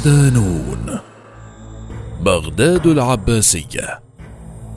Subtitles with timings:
[0.00, 0.98] صدانون
[2.20, 4.00] بغداد العباسية.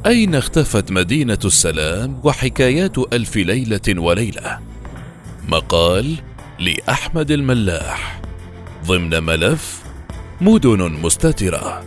[0.06, 4.60] أين اختفت مدينة السلام وحكايات ألف ليلة وليلة؟
[5.48, 6.16] مقال
[6.60, 8.22] لأحمد الملاح.
[8.88, 9.84] ضمن ملف
[10.42, 11.84] مدن مستترة.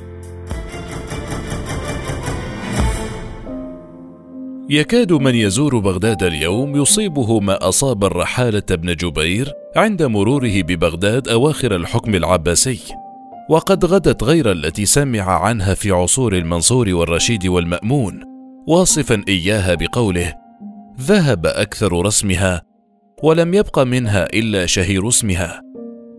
[4.71, 11.77] يكاد من يزور بغداد اليوم يصيبه ما أصاب الرحالة بن جبير عند مروره ببغداد أواخر
[11.77, 13.06] الحكم العباسي.
[13.49, 18.21] وقد غدت غير التي سمع عنها في عصور المنصور والرشيد والمأمون.
[18.69, 20.35] واصفا إياها بقوله
[21.01, 22.63] ذهب أكثر رسمها
[23.23, 25.63] ولم يبق منها إلا شهير اسمها.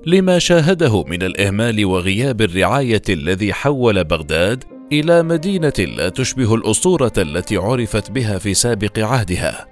[0.05, 7.57] لما شاهده من الإهمال وغياب الرعاية الذي حول بغداد إلى مدينة لا تشبه الأسطورة التي
[7.57, 9.67] عرفت بها في سابق عهدها.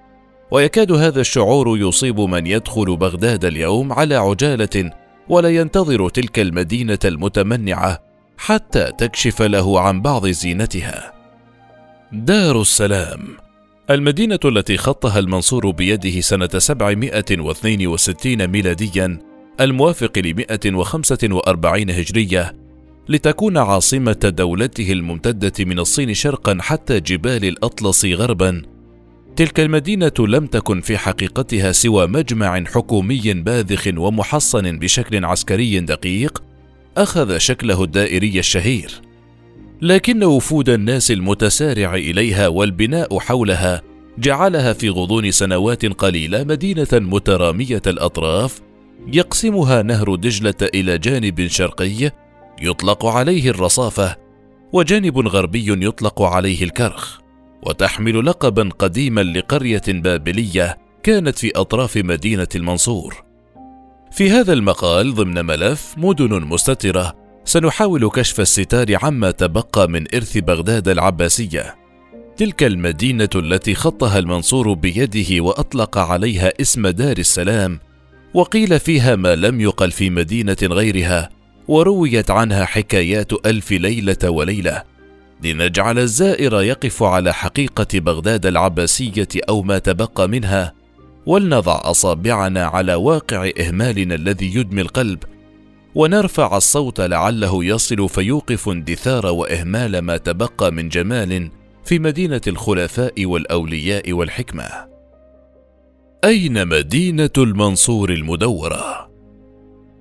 [0.52, 4.92] ويكاد هذا الشعور يصيب من يدخل بغداد اليوم على عجالة
[5.30, 8.04] ولا ينتظر تلك المدينة المتمنعة
[8.38, 11.14] حتى تكشف له عن بعض زينتها.
[12.12, 13.20] دار السلام.
[13.90, 19.20] المدينة التي خطها المنصور بيده سنة 762 ميلاديا
[19.62, 22.54] الموافق ل 145 هجرية
[23.10, 28.62] لتكون عاصمة دولته الممتدة من الصين شرقا حتى جبال الأطلس غربا
[29.36, 36.44] تلك المدينة لم تكن في حقيقتها سوى مجمع حكومي باذخ ومحصن بشكل عسكري دقيق
[36.98, 39.02] أخذ شكله الدائري الشهير،
[39.82, 43.82] لكن وفود الناس المتسارع إليها والبناء حولها
[44.18, 48.62] جعلها في غضون سنوات قليلة مدينة مترامية الأطراف
[49.14, 52.12] يقسمها نهر دجلة إلى جانب شرقي
[52.62, 54.16] يطلق عليه الرصافة،
[54.74, 57.25] وجانب غربي يطلق عليه الكرخ.
[57.66, 63.24] وتحمل لقبا قديما لقرية بابلية كانت في أطراف مدينة المنصور.
[64.12, 67.14] في هذا المقال ضمن ملف مدن مستترة
[67.46, 71.76] سنحاول كشف الستار عما تبقى من إرث بغداد العباسية.
[72.38, 77.80] تلك المدينة التي خطها المنصور بيده وأطلق عليها اسم دار السلام
[78.34, 81.30] وقيل فيها ما لم يقل في مدينة غيرها
[81.68, 84.95] ورويت عنها حكايات ألف ليلة وليلة.
[85.44, 90.74] لنجعل الزائر يقف على حقيقة بغداد العباسية أو ما تبقى منها
[91.26, 95.24] ولنضع أصابعنا على واقع إهمالنا الذي يدمي القلب
[95.96, 101.52] ونرفع الصوت لعله يصل فيوقف اندثار وإهمال ما تبقى من جمال
[101.86, 104.70] في مدينة الخلفاء والأولياء والحكمة.
[106.24, 109.10] أين مدينة المنصور المدورة؟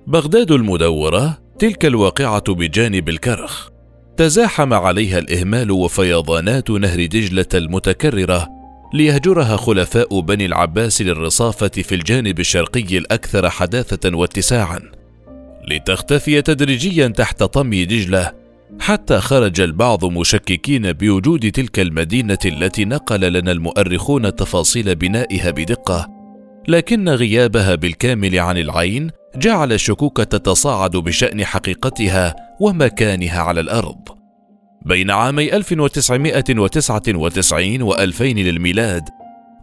[0.07, 3.74] بغداد المدورة تلك الواقعة بجانب الكرخ.
[4.17, 8.49] تزاحم عليها الإهمال وفيضانات نهر دجله المتكررة
[8.93, 14.79] ليهجرها خلفاء بني العباس للرصافة في الجانب الشرقي الأكثر حداثة واتساعا.
[15.67, 18.31] لتختفي تدريجيا تحت طمي دجله
[18.79, 26.07] حتى خرج البعض مشككين بوجود تلك المدينة التي نقل لنا المؤرخون تفاصيل بنائها بدقة.
[26.67, 33.97] لكن غيابها بالكامل عن العين جعل الشكوك تتصاعد بشأن حقيقتها ومكانها على الأرض.
[34.85, 39.03] بين عامي 1999 و 2000 للميلاد،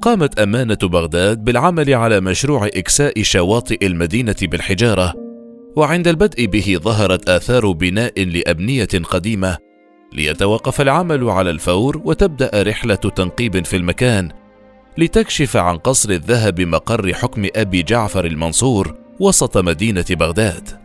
[0.02, 5.14] قامت أمانة بغداد بالعمل على مشروع إكساء شواطئ المدينة بالحجارة،
[5.76, 9.58] وعند البدء به ظهرت آثار بناء لأبنية قديمة،
[10.12, 14.28] ليتوقف العمل على الفور وتبدأ رحلة تنقيب في المكان،
[14.98, 20.81] لتكشف عن قصر الذهب مقر حكم أبي جعفر المنصور وسط مدينة بغداد.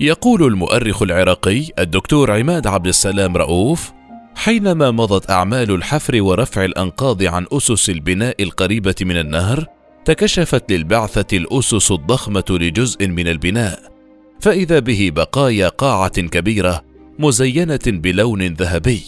[0.00, 3.92] يقول المؤرخ العراقي الدكتور عماد عبد السلام رؤوف:
[4.34, 9.66] حينما مضت أعمال الحفر ورفع الأنقاض عن أسس البناء القريبة من النهر،
[10.04, 13.92] تكشفت للبعثة الأسس الضخمة لجزء من البناء،
[14.40, 16.84] فإذا به بقايا قاعة كبيرة
[17.18, 19.02] مزينة بلون ذهبي،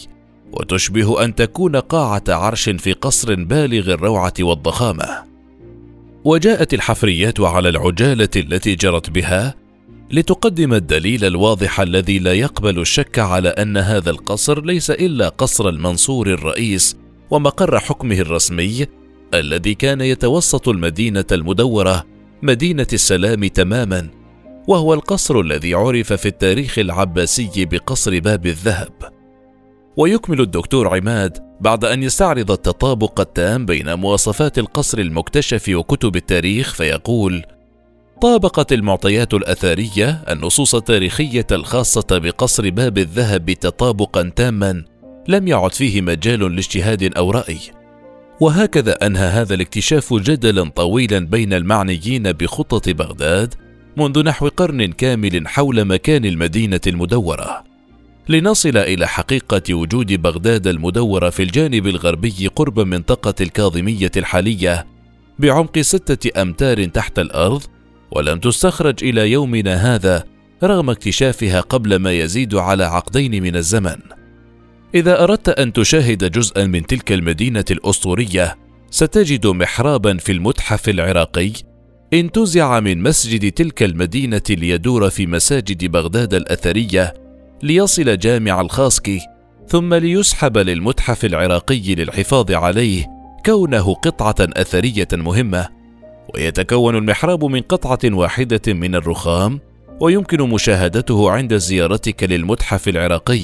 [0.51, 5.23] وتشبه أن تكون قاعة عرش في قصر بالغ الروعة والضخامة.
[6.23, 9.62] وجاءت الحفريات على العجالة التي جرت بها
[10.13, 16.27] لتقدم الدليل الواضح الذي لا يقبل الشك على أن هذا القصر ليس إلا قصر المنصور
[16.27, 16.97] الرئيس
[17.29, 18.85] ومقر حكمه الرسمي
[19.33, 22.05] الذي كان يتوسط المدينة المدورة
[22.41, 24.09] مدينة السلام تماما
[24.67, 29.13] وهو القصر الذي عرف في التاريخ العباسي بقصر باب الذهب.
[29.97, 37.43] ويكمل الدكتور عماد بعد أن يستعرض التطابق التام بين مواصفات القصر المكتشف وكتب التاريخ فيقول:
[38.23, 44.83] طابقت المعطيات الأثرية النصوص التاريخية الخاصة بقصر باب الذهب تطابقا تاما
[45.27, 47.57] لم يعد فيه مجال لاجتهاد أو رأي.
[48.39, 53.53] وهكذا أنهى هذا الاكتشاف جدلا طويلا بين المعنيين بخطة بغداد
[53.97, 57.63] منذ نحو قرن كامل حول مكان المدينة المدورة
[58.29, 64.85] لنصل إلى حقيقة وجود بغداد المدورة في الجانب الغربي قرب منطقة الكاظمية الحالية
[65.39, 67.63] بعمق ستة أمتار تحت الأرض
[68.15, 70.23] ولم تستخرج إلى يومنا هذا
[70.63, 73.97] رغم اكتشافها قبل ما يزيد على عقدين من الزمن.
[74.95, 78.57] إذا أردت أن تشاهد جزءا من تلك المدينة الأسطورية
[78.89, 81.51] ستجد محرابا في المتحف العراقي
[82.13, 87.13] انتزع من مسجد تلك المدينة ليدور في مساجد بغداد الأثرية
[87.63, 89.19] ليصل جامع الخاسكي
[89.67, 93.05] ثم ليسحب للمتحف العراقي للحفاظ عليه
[93.45, 95.69] كونه قطعة أثرية مهمة.
[96.35, 99.59] ويتكون المحراب من قطعة واحدة من الرخام
[99.99, 103.41] ويمكن مشاهدته عند زيارتك للمتحف العراقي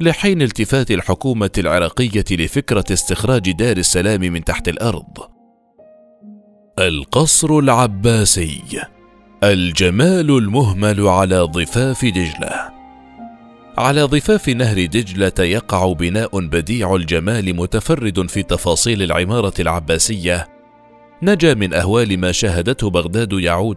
[0.00, 5.18] لحين التفات الحكومة العراقية لفكرة استخراج دار السلام من تحت الأرض.
[6.78, 8.62] القصر العباسي
[9.44, 12.70] الجمال المهمل على ضفاف دجلة.
[13.78, 20.57] على ضفاف نهر دجلة يقع بناء بديع الجمال متفرد في تفاصيل العمارة العباسية
[21.22, 23.76] نجا من أهوال ما شاهدته بغداد يعود.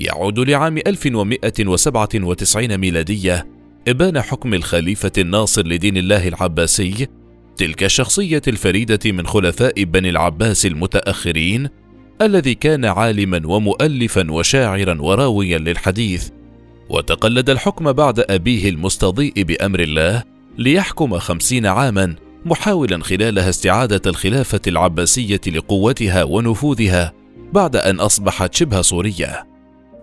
[0.00, 3.46] يعود لعام 1197 ميلادية
[3.88, 7.06] إبان حكم الخليفة الناصر لدين الله العباسي
[7.56, 11.68] تلك الشخصية الفريدة من خلفاء بني العباس المتأخرين
[12.22, 16.28] الذي كان عالما ومؤلفا وشاعرا وراويا للحديث.
[16.88, 20.24] وتقلد الحكم بعد أبيه المستضيء بأمر الله
[20.58, 22.14] ليحكم خمسين عاما
[22.48, 27.12] محاولا خلالها استعادة الخلافة العباسية لقوتها ونفوذها
[27.52, 29.46] بعد أن أصبحت شبه صورية.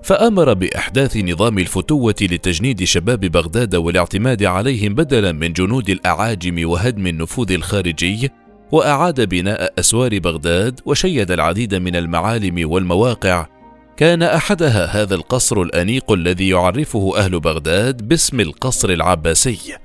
[0.04, 7.52] فأمر بإحداث نظام الفتوة لتجنيد شباب بغداد والاعتماد عليهم بدلا من جنود الأعاجم وهدم النفوذ
[7.52, 8.30] الخارجي
[8.72, 13.48] وأعاد بناء أسوار بغداد وشيد العديد من المعالم والمواقع.
[13.98, 19.78] كان أحدها هذا القصر الأنيق الذي يعرفه أهل بغداد باسم القصر العباسي.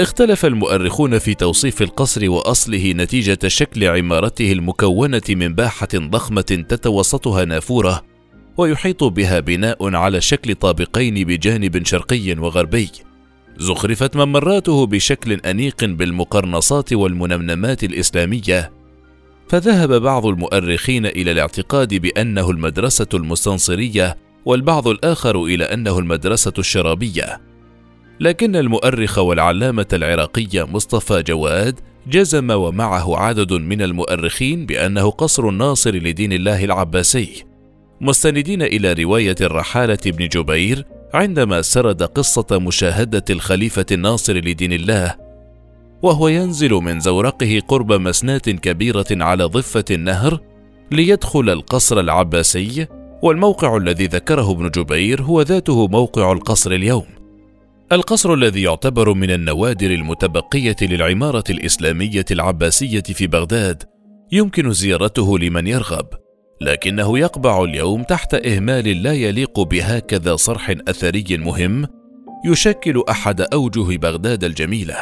[0.00, 8.02] اختلف المؤرخون في توصيف القصر وأصله نتيجة شكل عمارته المكونة من باحة ضخمة تتوسطها نافورة
[8.56, 12.90] ويحيط بها بناء على شكل طابقين بجانب شرقي وغربي.
[13.58, 18.72] زخرفت ممراته بشكل أنيق بالمقرنصات والمنمنمات الإسلامية.
[19.48, 27.53] فذهب بعض المؤرخين إلى الاعتقاد بأنه المدرسة المستنصرية والبعض الآخر إلى أنه المدرسة الشرابية.
[28.20, 36.32] لكن المؤرخ والعلامة العراقي مصطفى جواد جزم ومعه عدد من المؤرخين بأنه قصر الناصر لدين
[36.32, 37.44] الله العباسي.
[38.00, 40.84] مستندين إلى رواية الرحالة بن جبير
[41.14, 45.14] عندما سرد قصة مشاهدة الخليفة الناصر لدين الله
[46.02, 50.40] وهو ينزل من زورقه قرب مسناه كبيرة على ضفة النهر
[50.90, 52.86] ليدخل القصر العباسي
[53.22, 57.23] والموقع الذي ذكره ابن جبير هو ذاته موقع القصر اليوم.
[57.92, 63.82] القصر الذي يعتبر من النوادر المتبقية للعمارة الإسلامية العباسية في بغداد
[64.32, 66.06] يمكن زيارته لمن يرغب
[66.60, 71.86] لكنه يقبع اليوم تحت إهمال لا يليق بهكذا صرح أثري مهم
[72.46, 74.96] يشكل أحد أوجه بغداد الجميلة.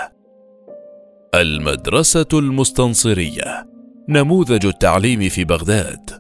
[1.35, 3.67] المدرسة المستنصرية
[4.09, 6.11] نموذج التعليم في بغداد.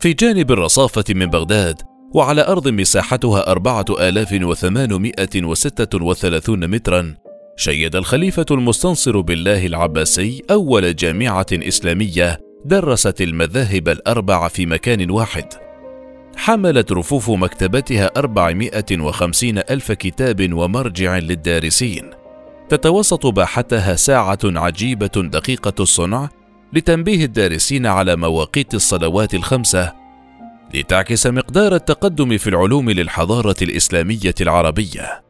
[0.00, 1.82] في جانب الرصافة من بغداد
[2.14, 7.14] وعلى أرض مساحتها أربعة آلاف وثمانمائة وستة وثلاثون مترا
[7.56, 15.44] شيد الخليفة المستنصر بالله العباسي أول جامعة إسلامية درست المذاهب الأربع في مكان واحد.
[16.36, 22.10] حملت رفوف مكتبتها أربعمائة وخمسين ألف كتاب ومرجع للدارسين.
[22.68, 26.28] تتوسط باحتها ساعة عجيبة دقيقة الصنع
[26.72, 30.07] لتنبيه الدارسين على مواقيت الصلوات الخمسة
[30.74, 35.22] لتعكس مقدار التقدم في العلوم للحضارة الإسلامية العربية.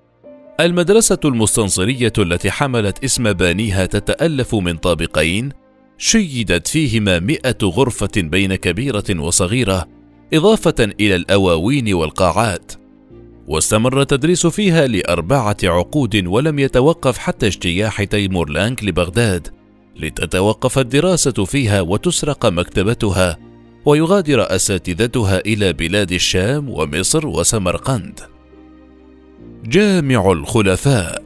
[0.61, 5.53] المدرسة المستنصرية التي حملت اسم بانيها تتألف من طابقين
[5.99, 9.89] شيدت فيهما مئة غرفة بين كبيرة وصغيرة
[10.35, 12.73] إضافة إلى الأواوين والقاعات
[13.49, 19.49] واستمر التدريس فيها لأربعة عقود ولم يتوقف حتى اجتياح تيمور لانك لبغداد
[19.97, 23.48] لتتوقف الدراسة فيها وتسرق مكتبتها
[23.89, 28.21] ويغادر أساتذتها إلى بلاد الشام ومصر وسمرقند.
[29.65, 31.23] جامع الخلفاء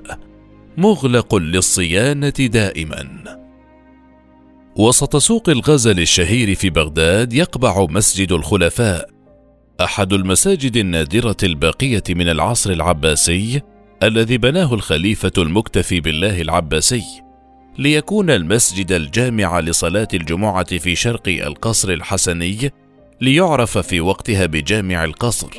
[0.76, 3.08] مغلق للصيانة دائما.
[4.76, 9.10] وسط سوق الغزل الشهير في بغداد يقبع مسجد الخلفاء
[9.80, 13.60] أحد المساجد النادرة الباقية من العصر العباسي
[14.02, 17.22] الذي بناه الخليفة المكتفي بالله العباسي
[17.78, 22.72] ليكون المسجد الجامع لصلاة الجمعة في شرق القصر الحسني
[23.20, 25.50] ليعرف في وقتها بجامع القصر.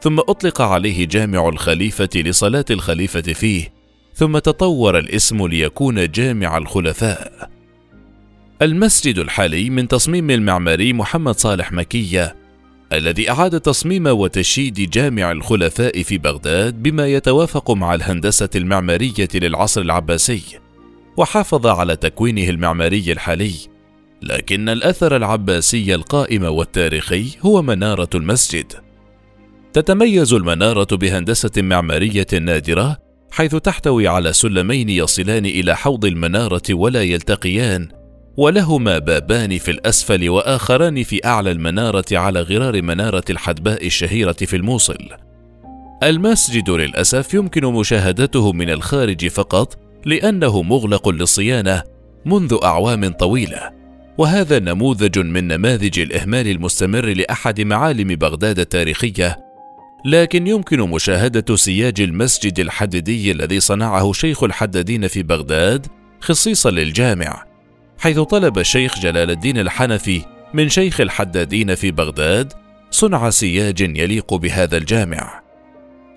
[0.00, 3.72] ثم أطلق عليه جامع الخليفة لصلاة الخليفة فيه
[4.14, 7.50] ثم تطور الاسم ليكون جامع الخلفاء.
[8.62, 12.36] المسجد الحالي من تصميم المعماري محمد صالح مكية
[12.92, 20.42] الذي أعاد تصميم وتشييد جامع الخلفاء في بغداد بما يتوافق مع الهندسة المعمارية للعصر العباسي.
[21.16, 23.54] وحافظ على تكوينه المعماري الحالي.
[24.22, 28.72] لكن الأثر العباسي القائم والتاريخي هو منارة المسجد.
[29.72, 32.98] تتميز المنارة بهندسة معمارية نادرة
[33.30, 37.88] حيث تحتوي على سلمين يصلان إلى حوض المنارة ولا يلتقيان
[38.36, 45.08] ولهما بابان في الأسفل وآخران في أعلى المنارة على غرار منارة الحدباء الشهيرة في الموصل.
[46.02, 51.82] المسجد للأسف يمكن مشاهدته من الخارج فقط لأنه مغلق للصيانة
[52.26, 53.82] منذ أعوام طويلة.
[54.18, 59.38] وهذا نموذج من نماذج الإهمال المستمر لأحد معالم بغداد التاريخية
[60.04, 65.86] لكن يمكن مشاهدة سياج المسجد الحديدي الذي صنعه شيخ الحدادين في بغداد
[66.20, 67.44] خصيصا للجامع
[67.98, 70.22] حيث طلب الشيخ جلال الدين الحنفي
[70.54, 72.52] من شيخ الحدادين في بغداد
[72.90, 75.41] صنع سياج يليق بهذا الجامع.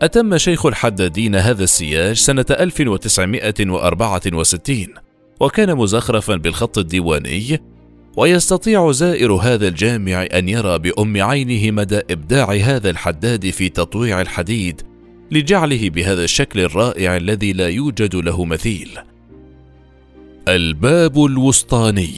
[0.05, 4.87] أتم شيخ الحدادين هذا السياج سنة 1964
[5.39, 7.61] وكان مزخرفا بالخط الديواني
[8.17, 14.81] ويستطيع زائر هذا الجامع أن يرى بأم عينه مدى إبداع هذا الحداد في تطويع الحديد
[15.31, 18.89] لجعله بهذا الشكل الرائع الذي لا يوجد له مثيل.
[20.47, 22.13] الباب الوسطاني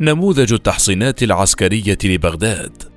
[0.00, 2.89] نموذج التحصينات العسكرية لبغداد.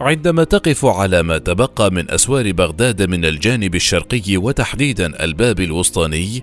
[0.00, 6.42] عندما تقف على ما تبقى من أسوار بغداد من الجانب الشرقي وتحديدا الباب الوسطاني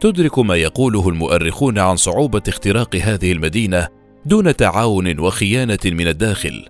[0.00, 3.88] تدرك ما يقوله المؤرخون عن صعوبة اختراق هذه المدينة
[4.26, 6.68] دون تعاون وخيانة من الداخل.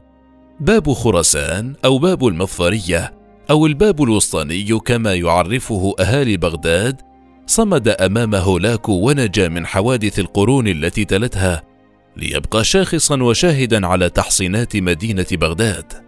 [0.61, 3.15] باب خراسان أو باب المظفريه
[3.51, 7.01] أو الباب الوسطاني كما يعرفه أهالي بغداد
[7.47, 11.63] صمد أمام هولاكو ونجا من حوادث القرون التي تلتها
[12.17, 16.04] ليبقى شاخصا وشاهدا على تحصينات مدينة بغداد.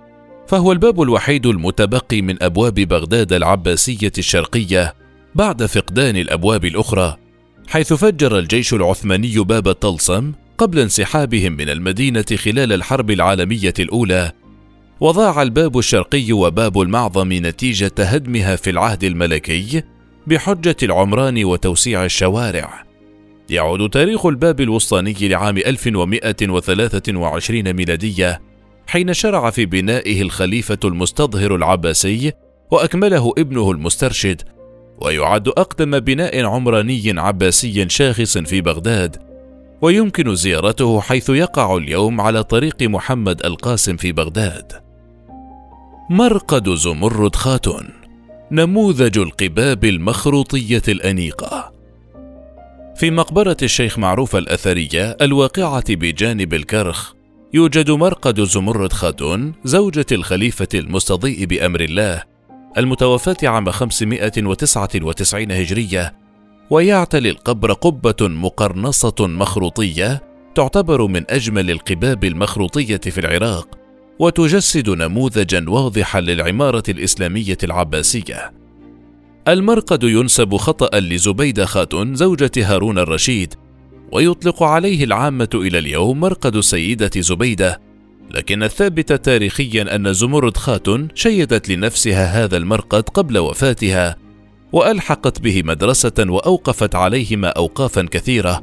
[0.49, 4.95] فهو الباب الوحيد المتبقي من أبواب بغداد العباسية الشرقية
[5.35, 7.17] بعد فقدان الأبواب الأخرى
[7.69, 14.33] حيث فجر الجيش العثماني باب طلسم قبل انسحابهم من المدينة خلال الحرب العالمية الأولى
[15.01, 19.83] وضاع الباب الشرقي وباب المعظم نتيجة هدمها في العهد الملكي
[20.27, 22.85] بحجة العمران وتوسيع الشوارع.
[23.51, 28.41] يعود تاريخ الباب الوسطاني لعام 1123 ميلادية
[28.87, 32.33] حين شرع في بنائه الخليفة المستظهر العباسي
[32.71, 34.43] وأكمله ابنه المسترشد
[35.01, 39.17] ويعد أقدم بناء عمراني عباسي شاخص في بغداد
[39.83, 44.73] ويمكن زيارته حيث يقع اليوم على طريق محمد القاسم في بغداد.
[46.11, 47.89] مرقد زمرد خاتون
[48.51, 51.73] نموذج القباب المخروطية الأنيقة.
[52.97, 57.15] في مقبرة الشيخ معروف الأثرية الواقعة بجانب الكرخ
[57.55, 62.23] يوجد مرقد زمرد خاتون زوجة الخليفة المستضيء بأمر الله
[62.79, 66.15] المتوفاة عام 599 هجرية
[66.71, 70.23] ويعتلي القبر قبة مقرنصة مخروطية
[70.55, 73.69] تعتبر من أجمل القباب المخروطية في العراق
[74.19, 78.53] وتجسد نموذجا واضحا للعمارة الإسلامية العباسية.
[79.49, 83.55] المرقد ينسب خطا لزبيدة خاتون زوجة هارون الرشيد
[84.13, 87.81] ويطلق عليه العامة إلى اليوم مرقد السيده زبيدة
[88.31, 94.17] لكن الثابت تاريخيا أن زمرد خاتون شيدت لنفسها هذا المرقد قبل وفاتها
[94.73, 98.63] وألحقت به مدرسة وأوقفت عليهما اوقافا كثيرة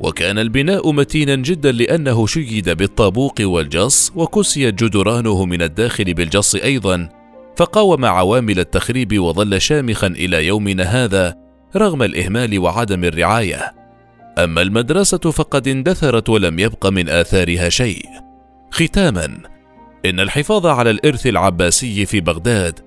[0.00, 7.08] وكان البناء متينا جدا لأنه شيد بالطابوق والجص وكسيت جدرانه من الداخل بالجص أيضا
[7.56, 11.34] فقاوم عوامل التخريب وظل شامخا إلى يومنا هذا
[11.76, 13.85] رغم الإهمال وعدم الرعاية.
[14.38, 18.06] أما المدرسة فقد اندثرت ولم يبق من آثارها شيء.
[18.70, 19.38] ختاما
[20.06, 22.80] إن الحفاظ على الإرث العباسي في بغداد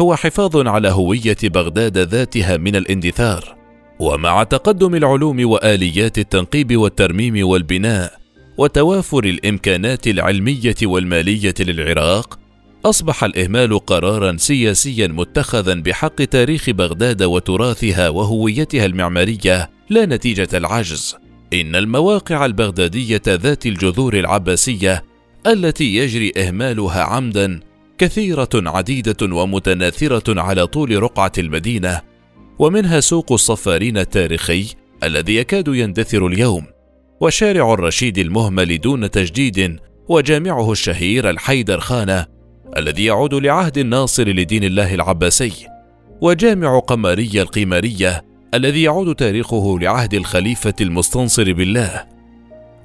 [0.00, 3.56] هو حفاظ على هوية بغداد ذاتها من الاندثار
[3.98, 8.12] ومع تقدم العلوم وآليات التنقيب والترميم والبناء
[8.58, 12.38] وتوافر الإمكانات العلمية والمالية للعراق
[12.86, 21.16] أصبح الإهمال قرارا سياسيا متخذا بحق تاريخ بغداد وتراثها وهويتها المعمارية لا نتيجة العجز.
[21.52, 25.04] إن المواقع البغدادية ذات الجذور العباسية
[25.46, 27.60] التي يجري إهمالها عمدا
[27.98, 32.00] كثيرة عديدة ومتناثرة على طول رقعة المدينة
[32.58, 34.66] ومنها سوق الصفارين التاريخي
[35.04, 36.66] الذي يكاد يندثر اليوم
[37.20, 39.76] وشارع الرشيد المهمل دون تجديد
[40.08, 42.35] وجامعه الشهير الحيدر خانه
[42.76, 45.52] الذي يعود لعهد الناصر لدين الله العباسي
[46.20, 52.04] وجامع قمرية القمرية الذي يعود تاريخه لعهد الخليفة المستنصر بالله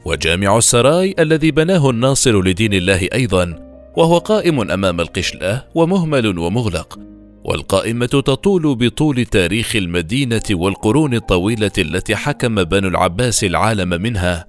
[0.06, 7.00] وجامع السراي الذي بناه الناصر لدين الله أيضا وهو قائم أمام القشلة ومهمل ومغلق
[7.44, 14.46] والقائمة تطول بطول تاريخ المدينة والقرون الطويلة التي حكم بنو العباس العالم منها.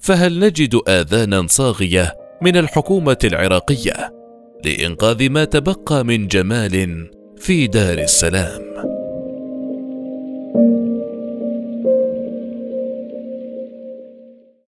[0.00, 4.15] فهل نجد آذانا صاغية من الحكومة العراقية؟
[4.66, 7.06] لإنقاذ ما تبقى من جمال
[7.36, 8.95] في دار السلام.